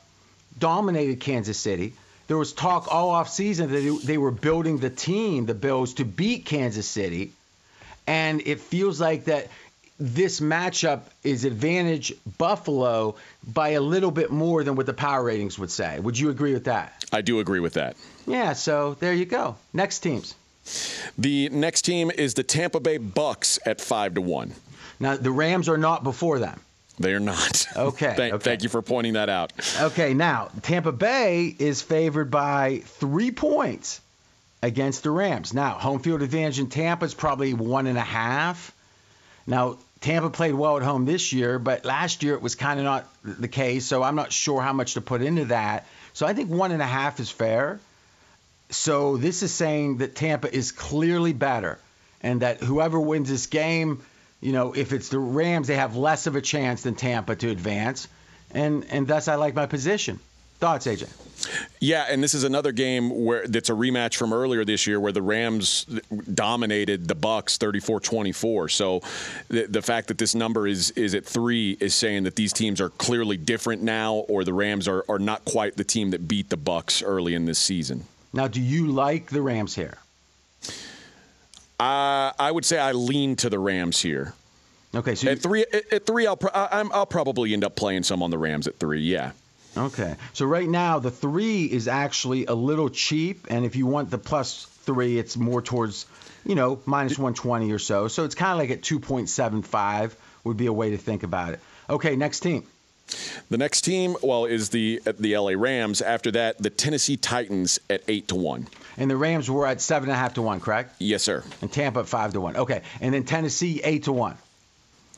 [0.59, 1.93] dominated Kansas City.
[2.27, 6.05] There was talk all off season that they were building the team, the Bills, to
[6.05, 7.31] beat Kansas City.
[8.07, 9.47] And it feels like that
[9.99, 13.15] this matchup is advantage Buffalo
[13.47, 15.99] by a little bit more than what the power ratings would say.
[15.99, 17.05] Would you agree with that?
[17.11, 17.95] I do agree with that.
[18.27, 19.55] Yeah, so there you go.
[19.73, 20.35] Next teams.
[21.17, 24.53] The next team is the Tampa Bay Bucks at five to one.
[24.99, 26.59] Now the Rams are not before them.
[26.99, 27.67] They are not.
[27.75, 28.43] Okay, thank, okay.
[28.43, 29.53] thank you for pointing that out.
[29.79, 34.01] Okay, now Tampa Bay is favored by three points
[34.61, 35.53] against the Rams.
[35.53, 38.73] Now, home field advantage in Tampa is probably one and a half.
[39.47, 42.85] Now, Tampa played well at home this year, but last year it was kind of
[42.85, 45.87] not the case, so I'm not sure how much to put into that.
[46.13, 47.79] So I think one and a half is fair.
[48.71, 51.77] So this is saying that Tampa is clearly better,
[52.21, 54.01] and that whoever wins this game,
[54.39, 57.49] you know, if it's the Rams, they have less of a chance than Tampa to
[57.49, 58.07] advance,
[58.51, 60.19] and and thus I like my position.
[60.59, 61.09] Thoughts, AJ?
[61.79, 65.11] Yeah, and this is another game where that's a rematch from earlier this year where
[65.11, 65.85] the Rams
[66.31, 68.69] dominated the Bucks 34-24.
[68.69, 69.01] So
[69.47, 72.79] the, the fact that this number is is at 3 is saying that these teams
[72.79, 76.49] are clearly different now or the Rams are, are not quite the team that beat
[76.49, 78.05] the Bucks early in this season.
[78.33, 79.97] Now, do you like the Rams here?
[81.79, 84.33] Uh, I would say I lean to the Rams here.
[84.93, 87.63] Okay, so you, At 3 at, at 3 I'll pro- I, I'm, I'll probably end
[87.63, 88.99] up playing some on the Rams at 3.
[89.01, 89.31] Yeah.
[89.75, 94.11] okay, so right now the three is actually a little cheap, and if you want
[94.11, 96.05] the plus three, it's more towards,
[96.45, 98.07] you know, minus 120 or so.
[98.09, 100.13] So it's kind of like at 2.75
[100.43, 101.59] would be a way to think about it.
[101.89, 102.65] Okay, next team.
[103.49, 106.01] The next team, well, is the the LA Rams.
[106.01, 108.67] After that, the Tennessee Titans at eight to one.
[108.97, 110.95] And the Rams were at seven and a half to one, correct?
[110.99, 111.43] Yes, sir.
[111.61, 112.55] And Tampa five to one.
[112.55, 114.37] Okay, and then Tennessee eight to one.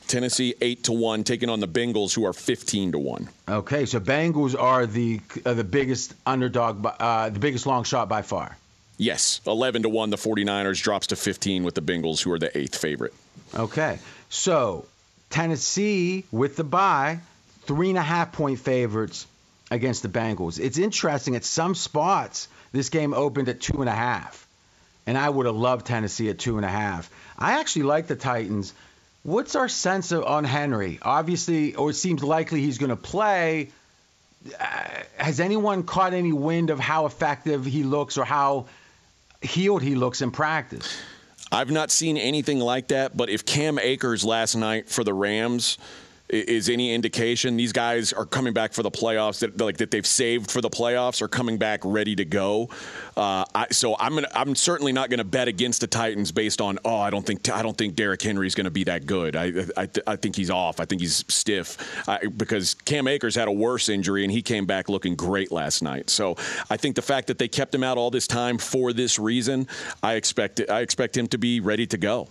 [0.06, 3.28] Tennessee eight to one, taking on the Bengals, who are fifteen to one.
[3.48, 8.22] Okay, so Bengals are the uh, the biggest underdog, uh, the biggest long shot by
[8.22, 8.56] far.
[8.96, 10.10] Yes, eleven to one.
[10.10, 13.14] The 49ers drops to fifteen with the Bengals, who are the eighth favorite.
[13.54, 14.86] Okay, so
[15.30, 17.18] Tennessee with the bye,
[17.66, 19.26] three and a half point favorites
[19.70, 20.58] against the Bengals.
[20.58, 24.46] It's interesting at some spots this game opened at two and a half,
[25.06, 27.10] and I would have loved Tennessee at two and a half.
[27.38, 28.74] I actually like the Titans.
[29.22, 30.98] What's our sense of, on Henry?
[31.00, 33.70] Obviously, or it seems likely he's going to play.
[34.60, 34.64] Uh,
[35.16, 38.66] has anyone caught any wind of how effective he looks or how
[39.40, 41.00] healed he looks in practice?
[41.52, 45.78] I've not seen anything like that, but if Cam Akers last night for the Rams
[46.28, 50.06] is any indication, these guys are coming back for the playoffs that like that they've
[50.06, 52.70] saved for the playoffs are coming back ready to go.
[53.14, 56.62] Uh, I, so I'm gonna I'm certainly not going to bet against the Titans based
[56.62, 59.36] on oh I don't think I don't think Derrick Henry's going to be that good.
[59.36, 60.80] I I, I think he's off.
[60.80, 64.64] I think he's stiff I, because Cam Akers had a worse injury and he came
[64.64, 66.08] back looking great last night.
[66.08, 66.36] So
[66.70, 69.68] I think the fact that they kept him out all this time for this reason,
[70.02, 72.28] I expect I expect him to be ready to go.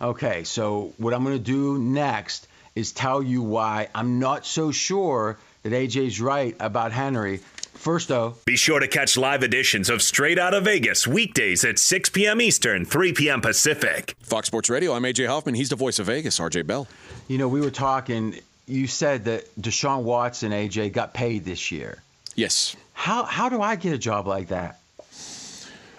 [0.00, 2.46] Okay, so what I'm going to do next
[2.78, 7.38] is tell you why I'm not so sure that AJ's right about Henry.
[7.74, 11.78] First, though, Be sure to catch live editions of Straight Out of Vegas weekdays at
[11.78, 12.40] 6 p.m.
[12.40, 13.40] Eastern, 3 p.m.
[13.40, 14.14] Pacific.
[14.20, 14.92] Fox Sports Radio.
[14.94, 15.54] I'm AJ Hoffman.
[15.54, 16.38] He's the voice of Vegas.
[16.38, 16.86] RJ Bell.
[17.28, 18.34] you know, we were talking.
[18.66, 22.02] You said that Deshaun Watson, AJ, got paid this year.
[22.34, 22.76] Yes.
[22.94, 24.78] How how do I get a job like that?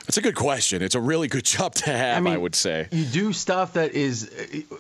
[0.10, 0.82] That's a good question.
[0.82, 2.88] It's a really good job to have, I, would say.
[2.92, 4.28] You do stuff that is,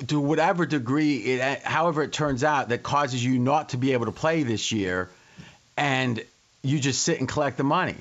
[0.07, 4.07] to whatever degree, it, however it turns out, that causes you not to be able
[4.07, 5.07] to play this year,
[5.77, 6.23] and
[6.63, 7.95] you just sit and collect the money.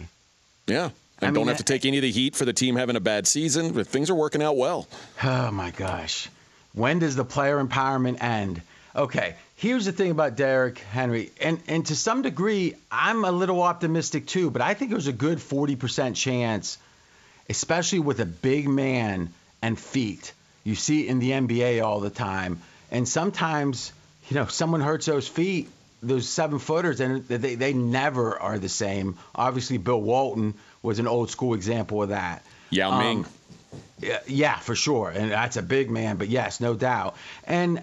[0.67, 0.85] Yeah.
[0.85, 2.97] And I mean, don't have to take any of the heat for the team having
[2.97, 4.89] a bad season, but things are working out well.
[5.23, 6.31] Oh my gosh.
[6.73, 8.63] When does the player empowerment end?
[8.97, 13.61] Okay, here's the thing about Derrick Henry, and and to some degree, I'm a little
[13.63, 14.51] optimistic too.
[14.51, 16.79] But I think there's a good 40% chance,
[17.49, 19.33] especially with a big man
[19.63, 20.33] and feet.
[20.65, 23.93] You see it in the NBA all the time, and sometimes,
[24.29, 25.69] you know, someone hurts those feet,
[26.03, 29.17] those seven footers, and they they never are the same.
[29.35, 32.45] Obviously, Bill Walton was an old school example of that.
[32.71, 33.25] Yao Ming.
[33.25, 33.31] Um,
[34.01, 35.11] yeah, yeah, for sure.
[35.11, 37.17] And that's a big man, but yes, no doubt.
[37.45, 37.83] And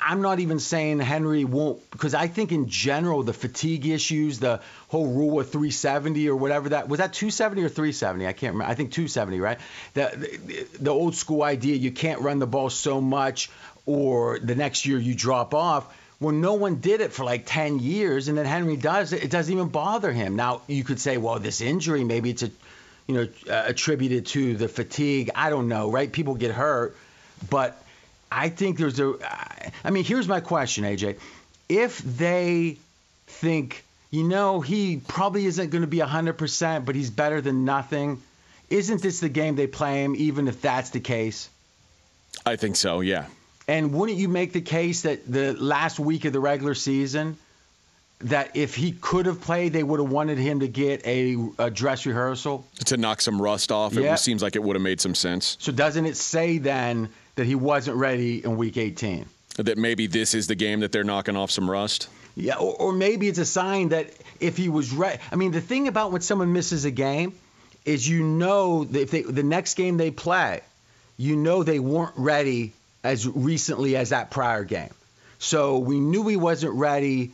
[0.00, 4.60] I'm not even saying Henry won't, because I think in general, the fatigue issues, the
[4.88, 8.26] whole rule of 370 or whatever that was that 270 or 370?
[8.26, 8.70] I can't remember.
[8.70, 9.58] I think 270, right?
[9.94, 13.50] The, the, old school idea you can't run the ball so much
[13.86, 15.96] or the next year you drop off.
[16.20, 19.24] Well, no one did it for like 10 years, and then Henry does it.
[19.24, 20.36] It doesn't even bother him.
[20.36, 22.50] Now, you could say, well, this injury, maybe it's a
[23.10, 25.30] you know, uh, attributed to the fatigue.
[25.34, 26.10] I don't know, right?
[26.10, 26.96] People get hurt,
[27.48, 27.79] but
[28.30, 29.14] I think there's a.
[29.84, 31.18] I mean, here's my question, AJ.
[31.68, 32.78] If they
[33.26, 38.20] think, you know, he probably isn't going to be 100%, but he's better than nothing,
[38.68, 41.48] isn't this the game they play him, even if that's the case?
[42.46, 43.00] I think so.
[43.00, 43.26] Yeah.
[43.68, 47.36] And wouldn't you make the case that the last week of the regular season,
[48.20, 51.70] that if he could have played, they would have wanted him to get a, a
[51.70, 52.66] dress rehearsal?
[52.86, 55.56] To knock some rust off, it seems like it would have made some sense.
[55.60, 57.10] So doesn't it say then
[57.40, 59.24] that he wasn't ready in week 18?
[59.56, 62.08] That maybe this is the game that they're knocking off some rust.
[62.36, 65.18] Yeah, or, or maybe it's a sign that if he was ready.
[65.32, 67.32] I mean, the thing about when someone misses a game
[67.86, 70.60] is you know that if they, the next game they play,
[71.16, 74.92] you know they weren't ready as recently as that prior game.
[75.38, 77.32] So we knew he wasn't ready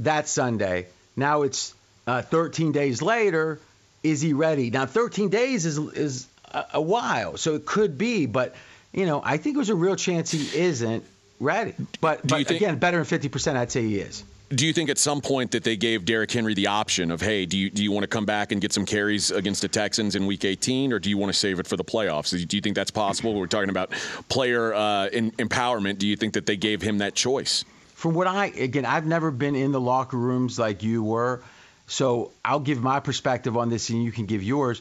[0.00, 0.86] that Sunday.
[1.16, 1.74] Now it's
[2.06, 3.58] uh, 13 days later.
[4.04, 4.70] Is he ready?
[4.70, 8.26] Now 13 days is is a, a while, so it could be.
[8.26, 8.54] But
[8.92, 11.04] you know, I think it was a real chance he isn't
[11.40, 11.74] ready.
[12.00, 14.24] But, but think- again, better than 50%, I'd say he is.
[14.50, 17.44] Do you think at some point that they gave Derrick Henry the option of, hey,
[17.44, 20.16] do you do you want to come back and get some carries against the Texans
[20.16, 22.30] in Week 18, or do you want to save it for the playoffs?
[22.48, 23.34] Do you think that's possible?
[23.34, 23.90] We're talking about
[24.30, 25.98] player uh, in, empowerment.
[25.98, 27.66] Do you think that they gave him that choice?
[27.92, 31.42] From what I again, I've never been in the locker rooms like you were,
[31.86, 34.80] so I'll give my perspective on this, and you can give yours.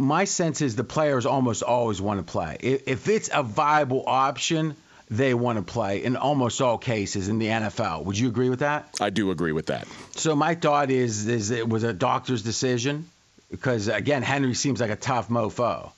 [0.00, 2.56] My sense is the players almost always want to play.
[2.60, 4.74] If, it's a viable option,
[5.10, 8.04] they want to play in almost all cases in the NFL.
[8.04, 8.94] Would you agree with that?
[8.98, 9.86] I do agree with that.
[10.12, 13.10] So my thought is, is it was a doctor's decision
[13.50, 15.90] because again, Henry seems like a tough mofo.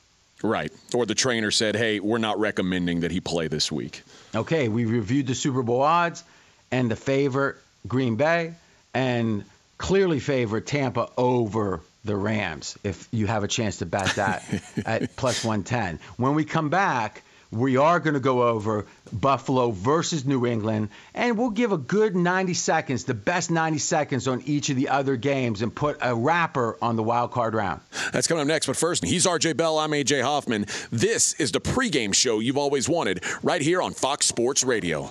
[0.43, 0.73] Right.
[0.93, 4.03] Or the trainer said, hey, we're not recommending that he play this week.
[4.35, 6.25] Okay, we reviewed the Super Bowl odds
[6.73, 8.55] and the favorite Green Bay
[8.95, 9.45] and
[9.79, 14.45] clearly favor Tampa over the Rams if you have a chance to bet that
[14.87, 15.99] at plus 110.
[16.17, 21.37] When we come back, we are going to go over Buffalo versus New England, and
[21.37, 25.17] we'll give a good 90 seconds, the best 90 seconds on each of the other
[25.17, 27.83] games, and put a wrapper on the wild card round.
[28.13, 28.67] That's coming up next.
[28.67, 29.79] But first, he's RJ Bell.
[29.79, 30.65] I'm AJ Hoffman.
[30.91, 35.11] This is the pregame show you've always wanted right here on Fox Sports Radio.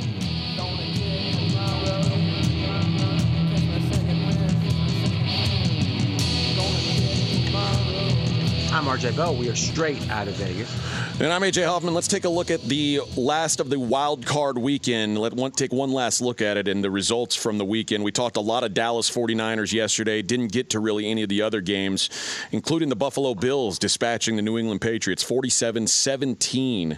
[8.73, 9.35] I'm RJ Bell.
[9.35, 10.73] We are straight out of Vegas.
[11.19, 11.93] And I'm AJ Hoffman.
[11.93, 15.17] Let's take a look at the last of the wild card weekend.
[15.17, 18.01] Let one take one last look at it and the results from the weekend.
[18.01, 20.21] We talked a lot of Dallas 49ers yesterday.
[20.21, 22.09] Didn't get to really any of the other games,
[22.53, 26.97] including the Buffalo Bills dispatching the New England Patriots 47-17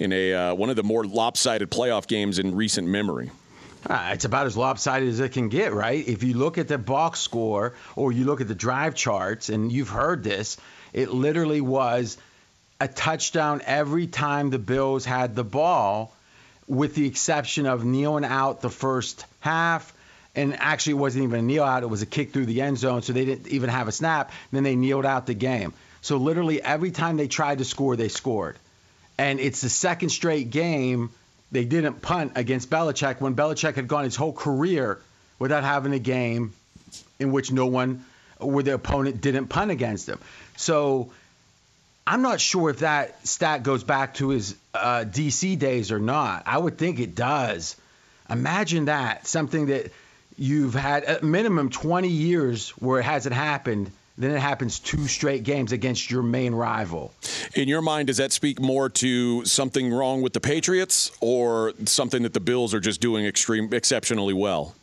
[0.00, 3.30] in a uh, one of the more lopsided playoff games in recent memory.
[3.86, 6.06] Uh, it's about as lopsided as it can get, right?
[6.06, 9.70] If you look at the box score or you look at the drive charts, and
[9.70, 10.56] you've heard this,
[10.92, 12.18] it literally was
[12.80, 16.12] a touchdown every time the Bills had the ball,
[16.66, 19.92] with the exception of kneeling out the first half.
[20.34, 22.78] And actually, it wasn't even a kneel out, it was a kick through the end
[22.78, 24.32] zone, so they didn't even have a snap.
[24.50, 25.74] Then they kneeled out the game.
[26.00, 28.56] So, literally, every time they tried to score, they scored.
[29.18, 31.10] And it's the second straight game
[31.52, 34.98] they didn't punt against Belichick when Belichick had gone his whole career
[35.38, 36.54] without having a game
[37.20, 38.04] in which no one,
[38.42, 40.18] where the opponent didn't punt against him.
[40.56, 41.12] So
[42.06, 46.42] I'm not sure if that stat goes back to his uh, DC days or not.
[46.46, 47.76] I would think it does.
[48.28, 49.92] Imagine that something that
[50.36, 55.44] you've had a minimum 20 years where it hasn't happened, then it happens two straight
[55.44, 57.12] games against your main rival.
[57.54, 62.22] In your mind, does that speak more to something wrong with the Patriots or something
[62.22, 64.74] that the Bills are just doing extreme exceptionally well?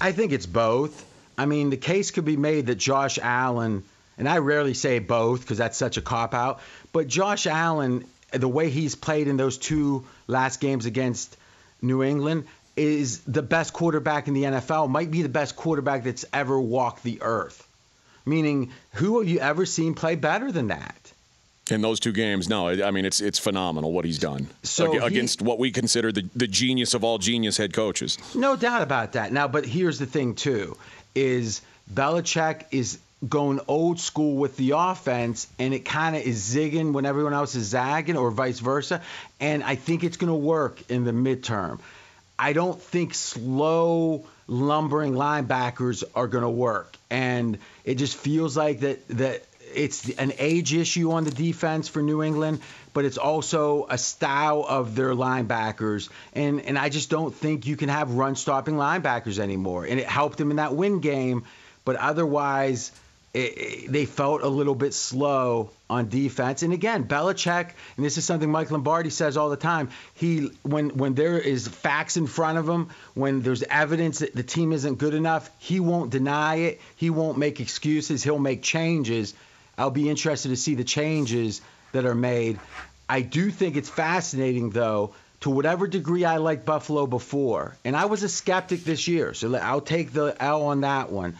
[0.00, 1.06] I think it's both.
[1.38, 3.84] I mean, the case could be made that Josh Allen,
[4.18, 6.60] and I rarely say both because that's such a cop out,
[6.92, 11.36] but Josh Allen, the way he's played in those two last games against
[11.82, 12.44] New England,
[12.76, 17.02] is the best quarterback in the NFL, might be the best quarterback that's ever walked
[17.02, 17.66] the earth.
[18.26, 21.12] Meaning, who have you ever seen play better than that?
[21.70, 22.68] In those two games, no.
[22.68, 26.10] I mean, it's it's phenomenal what he's done So Ag- he- against what we consider
[26.10, 28.18] the, the genius of all genius head coaches.
[28.34, 29.32] No doubt about that.
[29.32, 30.76] Now, but here's the thing too:
[31.14, 32.98] is Belichick is
[33.28, 37.54] going old school with the offense, and it kind of is zigging when everyone else
[37.54, 39.02] is zagging, or vice versa.
[39.38, 41.80] And I think it's going to work in the midterm.
[42.38, 48.80] I don't think slow, lumbering linebackers are going to work, and it just feels like
[48.80, 49.44] that that
[49.74, 52.60] it's an age issue on the defense for New England,
[52.92, 57.76] but it's also a style of their linebackers, and and I just don't think you
[57.76, 59.84] can have run stopping linebackers anymore.
[59.84, 61.44] And it helped them in that win game,
[61.84, 62.92] but otherwise.
[63.32, 68.18] It, it- they felt a little bit slow on defense, and again, Belichick, and this
[68.18, 69.90] is something Mike Lombardi says all the time.
[70.14, 74.42] He, when when there is facts in front of him, when there's evidence that the
[74.42, 76.80] team isn't good enough, he won't deny it.
[76.96, 78.24] He won't make excuses.
[78.24, 79.32] He'll make changes.
[79.78, 81.60] I'll be interested to see the changes
[81.92, 82.58] that are made.
[83.08, 88.04] I do think it's fascinating, though, to whatever degree I liked Buffalo before, and I
[88.04, 91.36] was a skeptic this year, so I'll take the L on that one.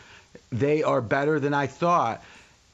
[0.50, 2.24] They are better than I thought.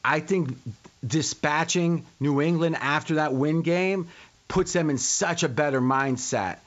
[0.04, 0.56] I think
[1.04, 4.08] dispatching New England after that win game
[4.48, 6.58] puts them in such a better mindset.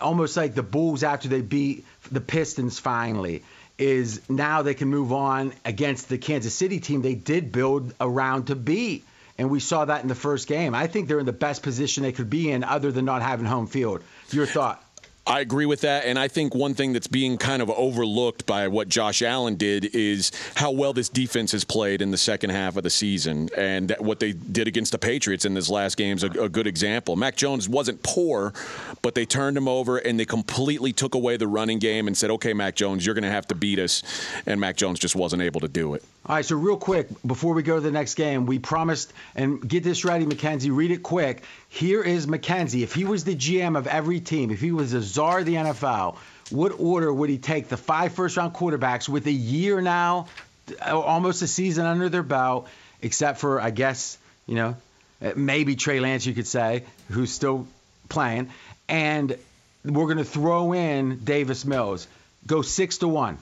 [0.00, 3.42] Almost like the Bulls after they beat the Pistons finally
[3.78, 8.46] is now they can move on against the Kansas City team they did build around
[8.46, 9.04] to beat.
[9.38, 10.74] And we saw that in the first game.
[10.74, 13.44] I think they're in the best position they could be in other than not having
[13.44, 14.02] home field.
[14.30, 14.82] Your thought?
[15.28, 16.04] I agree with that.
[16.04, 19.92] And I think one thing that's being kind of overlooked by what Josh Allen did
[19.92, 23.48] is how well this defense has played in the second half of the season.
[23.56, 26.68] And what they did against the Patriots in this last game is a, a good
[26.68, 27.16] example.
[27.16, 28.54] Mac Jones wasn't poor,
[29.02, 32.30] but they turned him over and they completely took away the running game and said,
[32.30, 34.04] okay, Mac Jones, you're going to have to beat us.
[34.46, 36.04] And Mac Jones just wasn't able to do it.
[36.28, 39.66] All right, so real quick, before we go to the next game, we promised, and
[39.66, 41.44] get this ready, McKenzie, read it quick.
[41.68, 42.82] Here is McKenzie.
[42.82, 45.54] If he was the GM of every team, if he was the czar of the
[45.54, 46.16] NFL,
[46.50, 50.26] what order would he take the five first round quarterbacks with a year now,
[50.84, 52.66] uh, almost a season under their belt,
[53.02, 54.18] except for, I guess,
[54.48, 54.76] you know,
[55.22, 57.68] uh, maybe Trey Lance, you could say, who's still
[58.08, 58.50] playing.
[58.88, 59.38] And
[59.84, 62.08] we're going to throw in Davis Mills.
[62.48, 63.38] Go six to one.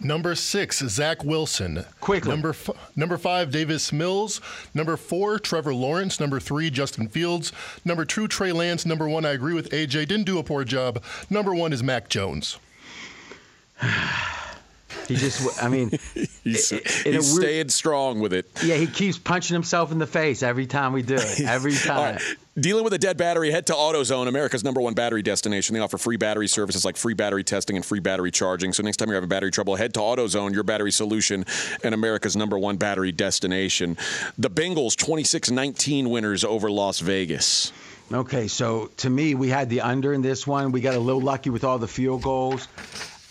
[0.00, 1.84] Number six, Zach Wilson.
[2.00, 2.30] Quickly.
[2.30, 4.40] Number f- number five, Davis Mills.
[4.72, 6.20] Number four, Trevor Lawrence.
[6.20, 7.52] Number three, Justin Fields.
[7.84, 8.86] Number two, Trey Lance.
[8.86, 10.06] Number one, I agree with AJ.
[10.06, 11.02] Didn't do a poor job.
[11.28, 12.58] Number one is Mac Jones.
[15.06, 15.90] He just, I mean,
[16.44, 18.46] He's, he's weird- staying strong with it.
[18.64, 21.40] Yeah, he keeps punching himself in the face every time we do it.
[21.46, 22.14] Every time.
[22.14, 22.22] right.
[22.58, 25.74] Dealing with a dead battery, head to AutoZone, America's number one battery destination.
[25.74, 28.72] They offer free battery services like free battery testing and free battery charging.
[28.72, 31.44] So next time you're having battery trouble, head to AutoZone, your battery solution,
[31.84, 33.96] and America's number one battery destination.
[34.38, 37.72] The Bengals 26-19 winners over Las Vegas.
[38.12, 40.72] Okay, so to me, we had the under in this one.
[40.72, 42.66] We got a little lucky with all the field goals.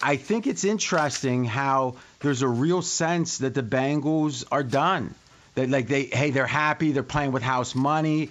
[0.02, 5.14] I think it's interesting how there's a real sense that the Bengals are done.
[5.56, 6.92] That like they, hey, they're happy.
[6.92, 8.30] They're playing with house money.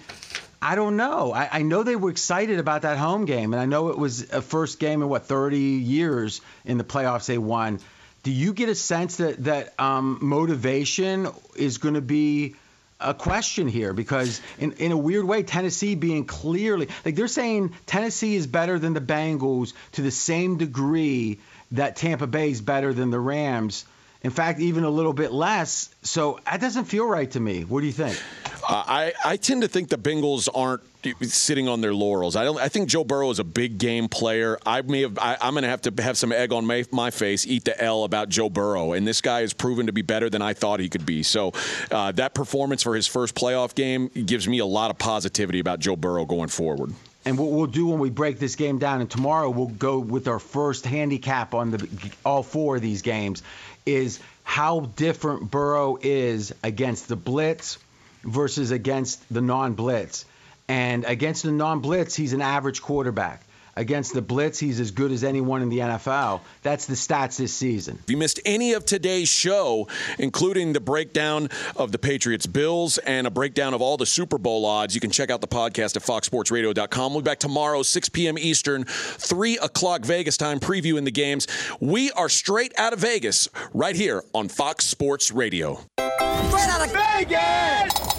[0.62, 1.32] I don't know.
[1.32, 4.30] I, I know they were excited about that home game, and I know it was
[4.32, 7.80] a first game in what 30 years in the playoffs they won.
[8.22, 12.56] Do you get a sense that that um, motivation is going to be
[13.00, 13.92] a question here?
[13.92, 18.78] Because in, in a weird way, Tennessee being clearly like they're saying Tennessee is better
[18.78, 21.38] than the Bengals to the same degree
[21.72, 23.84] that Tampa Bay is better than the Rams.
[24.22, 25.94] In fact, even a little bit less.
[26.02, 27.64] So that doesn't feel right to me.
[27.64, 28.20] What do you think?
[28.68, 30.82] Uh, I, I tend to think the Bengals aren't
[31.22, 32.34] sitting on their laurels.
[32.34, 32.58] I don't.
[32.58, 34.58] I think Joe Burrow is a big game player.
[34.66, 35.18] I may have.
[35.18, 37.80] I, I'm going to have to have some egg on my, my face, eat the
[37.80, 40.80] L about Joe Burrow, and this guy has proven to be better than I thought
[40.80, 41.22] he could be.
[41.22, 41.52] So
[41.92, 45.78] uh, that performance for his first playoff game gives me a lot of positivity about
[45.78, 46.92] Joe Burrow going forward.
[47.26, 50.28] And what we'll do when we break this game down, and tomorrow we'll go with
[50.28, 51.88] our first handicap on the
[52.24, 53.42] all four of these games,
[53.84, 57.78] is how different Burrow is against the blitz
[58.22, 60.24] versus against the non-blitz.
[60.68, 63.42] And against the non-blitz, he's an average quarterback.
[63.76, 66.40] Against the blitz, he's as good as anyone in the NFL.
[66.62, 67.98] That's the stats this season.
[68.02, 73.26] If you missed any of today's show, including the breakdown of the Patriots Bills and
[73.26, 76.02] a breakdown of all the Super Bowl odds, you can check out the podcast at
[76.02, 77.12] foxsportsradio.com.
[77.12, 78.38] We'll be back tomorrow, 6 p.m.
[78.38, 81.46] Eastern, 3 o'clock Vegas time, previewing the games.
[81.80, 85.80] We are straight out of Vegas right here on Fox Sports Radio.
[85.98, 88.15] Straight out of Vegas!